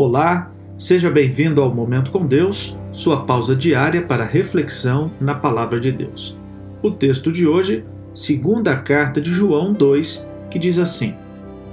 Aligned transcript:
Olá, 0.00 0.52
seja 0.76 1.10
bem-vindo 1.10 1.60
ao 1.60 1.74
Momento 1.74 2.12
com 2.12 2.24
Deus, 2.24 2.78
sua 2.92 3.24
pausa 3.24 3.56
diária 3.56 4.00
para 4.00 4.24
reflexão 4.24 5.10
na 5.20 5.34
Palavra 5.34 5.80
de 5.80 5.90
Deus. 5.90 6.38
O 6.80 6.88
texto 6.88 7.32
de 7.32 7.48
hoje, 7.48 7.84
segunda 8.14 8.76
carta 8.76 9.20
de 9.20 9.28
João 9.28 9.72
2, 9.72 10.24
que 10.52 10.56
diz 10.56 10.78
assim: 10.78 11.16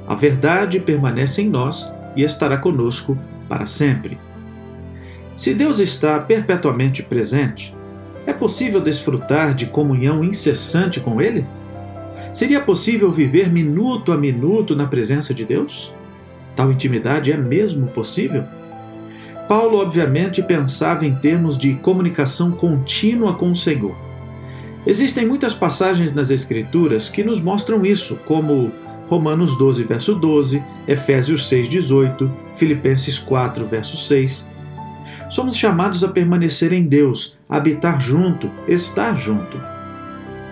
A 0.08 0.16
verdade 0.16 0.80
permanece 0.80 1.44
em 1.44 1.50
nós 1.50 1.94
e 2.16 2.24
estará 2.24 2.58
conosco 2.58 3.16
para 3.48 3.68
sempre. 3.68 4.18
Se 5.38 5.54
Deus 5.54 5.80
está 5.80 6.20
perpetuamente 6.20 7.04
presente, 7.04 7.76
é 8.26 8.34
possível 8.34 8.82
desfrutar 8.82 9.54
de 9.54 9.68
comunhão 9.68 10.24
incessante 10.24 11.00
com 11.00 11.22
Ele? 11.22 11.46
Seria 12.34 12.60
possível 12.60 13.12
viver 13.12 13.54
minuto 13.54 14.12
a 14.12 14.18
minuto 14.18 14.76
na 14.76 14.88
presença 14.88 15.32
de 15.32 15.46
Deus? 15.46 15.94
Tal 16.56 16.72
intimidade 16.72 17.32
é 17.32 17.38
mesmo 17.38 17.88
possível? 17.88 18.44
Paulo, 19.48 19.78
obviamente, 19.78 20.42
pensava 20.42 21.06
em 21.06 21.14
termos 21.16 21.58
de 21.58 21.76
comunicação 21.76 22.52
contínua 22.52 23.36
com 23.36 23.52
o 23.52 23.56
Senhor. 23.56 23.96
Existem 24.88 25.26
muitas 25.26 25.54
passagens 25.54 26.14
nas 26.14 26.32
Escrituras 26.32 27.10
que 27.10 27.24
nos 27.24 27.42
mostram 27.42 27.86
isso, 27.86 28.18
como 28.26 28.72
Romanos 29.08 29.58
12, 29.58 29.84
verso 29.84 30.16
12, 30.16 30.64
Efésios 30.88 31.48
6, 31.48 31.68
18, 31.68 32.32
Filipenses 32.56 33.20
4, 33.20 33.66
verso 33.66 33.98
6. 33.98 34.48
Somos 35.30 35.58
chamados 35.58 36.04
a 36.04 36.08
permanecer 36.08 36.72
em 36.72 36.84
Deus, 36.84 37.36
habitar 37.50 38.00
junto, 38.00 38.50
estar 38.68 39.18
junto. 39.18 39.60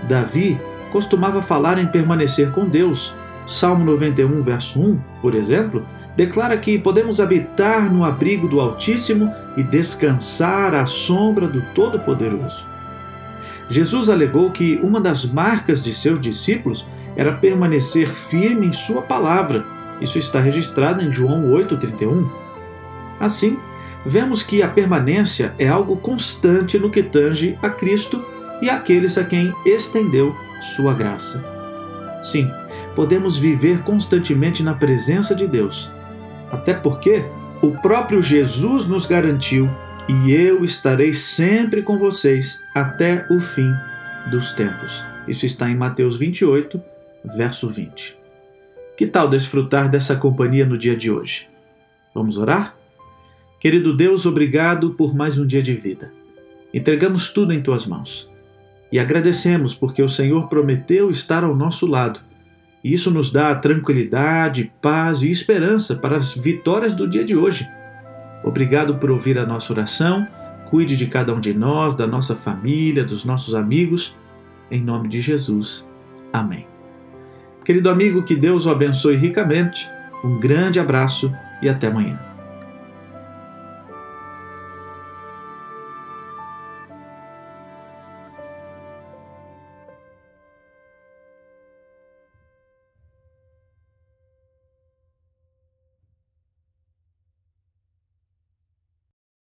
Davi 0.07 0.59
costumava 0.91 1.41
falar 1.41 1.79
em 1.79 1.87
permanecer 1.87 2.51
com 2.51 2.67
Deus. 2.67 3.13
Salmo 3.47 3.83
91, 3.83 4.41
verso 4.41 4.79
1, 4.79 4.99
por 5.21 5.35
exemplo, 5.35 5.85
declara 6.15 6.57
que 6.57 6.77
podemos 6.77 7.19
habitar 7.19 7.91
no 7.91 8.03
abrigo 8.03 8.47
do 8.47 8.59
Altíssimo 8.59 9.31
e 9.57 9.63
descansar 9.63 10.73
à 10.73 10.85
sombra 10.85 11.47
do 11.47 11.61
Todo-Poderoso. 11.73 12.67
Jesus 13.69 14.09
alegou 14.09 14.51
que 14.51 14.79
uma 14.83 14.99
das 14.99 15.25
marcas 15.25 15.83
de 15.83 15.93
seus 15.93 16.19
discípulos 16.19 16.85
era 17.15 17.33
permanecer 17.33 18.07
firme 18.07 18.67
em 18.67 18.73
Sua 18.73 19.01
palavra. 19.01 19.65
Isso 20.01 20.17
está 20.17 20.39
registrado 20.39 21.03
em 21.03 21.11
João 21.11 21.51
8,31. 21.51 22.29
Assim, 23.19 23.57
vemos 24.05 24.43
que 24.43 24.61
a 24.61 24.67
permanência 24.67 25.53
é 25.57 25.67
algo 25.67 25.95
constante 25.97 26.77
no 26.77 26.89
que 26.89 27.03
tange 27.03 27.57
a 27.61 27.69
Cristo 27.69 28.23
e 28.61 28.69
àqueles 28.69 29.17
a 29.17 29.23
quem 29.23 29.53
estendeu 29.65 30.35
Sua 30.61 30.93
graça. 30.93 31.43
Sim, 32.21 32.49
podemos 32.95 33.37
viver 33.37 33.81
constantemente 33.83 34.63
na 34.63 34.73
presença 34.73 35.35
de 35.35 35.47
Deus 35.47 35.91
até 36.53 36.71
porque 36.71 37.25
o 37.63 37.71
próprio 37.71 38.21
Jesus 38.21 38.85
nos 38.85 39.07
garantiu: 39.07 39.67
e 40.07 40.31
eu 40.31 40.63
estarei 40.63 41.11
sempre 41.11 41.81
com 41.81 41.97
vocês 41.97 42.61
até 42.75 43.25
o 43.31 43.41
fim 43.41 43.73
dos 44.29 44.53
tempos. 44.53 45.03
Isso 45.27 45.47
está 45.47 45.69
em 45.69 45.75
Mateus 45.75 46.17
28, 46.17 46.79
verso 47.35 47.69
20. 47.69 48.15
Que 48.95 49.07
tal 49.07 49.27
desfrutar 49.27 49.89
dessa 49.89 50.15
companhia 50.15 50.65
no 50.65 50.77
dia 50.77 50.95
de 50.95 51.09
hoje? 51.09 51.49
Vamos 52.13 52.37
orar? 52.37 52.75
Querido 53.59 53.95
Deus, 53.95 54.25
obrigado 54.27 54.91
por 54.91 55.15
mais 55.15 55.39
um 55.39 55.47
dia 55.47 55.63
de 55.63 55.73
vida. 55.73 56.13
Entregamos 56.71 57.31
tudo 57.31 57.51
em 57.51 57.63
tuas 57.63 57.87
mãos 57.87 58.29
e 58.91 58.99
agradecemos 58.99 59.73
porque 59.73 60.03
o 60.03 60.09
Senhor 60.09 60.47
prometeu 60.47 61.09
estar 61.09 61.43
ao 61.43 61.55
nosso 61.55 61.87
lado 61.87 62.19
isso 62.83 63.09
nos 63.09 63.31
dá 63.31 63.55
tranquilidade, 63.55 64.71
paz 64.81 65.21
e 65.21 65.29
esperança 65.29 65.95
para 65.95 66.17
as 66.17 66.33
vitórias 66.33 66.93
do 66.93 67.07
dia 67.07 67.23
de 67.23 67.35
hoje. 67.35 67.67
Obrigado 68.43 68.95
por 68.95 69.09
ouvir 69.09 69.37
a 69.37 69.45
nossa 69.45 69.71
oração. 69.71 70.27
Cuide 70.69 70.97
de 70.97 71.05
cada 71.05 71.33
um 71.33 71.39
de 71.39 71.53
nós, 71.53 71.95
da 71.95 72.05
nossa 72.05 72.35
família, 72.35 73.05
dos 73.05 73.23
nossos 73.23 73.55
amigos. 73.55 74.17
Em 74.69 74.81
nome 74.81 75.07
de 75.07 75.21
Jesus. 75.21 75.89
Amém. 76.33 76.67
Querido 77.63 77.89
amigo, 77.89 78.23
que 78.23 78.35
Deus 78.35 78.65
o 78.65 78.69
abençoe 78.69 79.15
ricamente. 79.15 79.89
Um 80.23 80.39
grande 80.39 80.79
abraço 80.79 81.31
e 81.61 81.69
até 81.69 81.87
amanhã. 81.87 82.32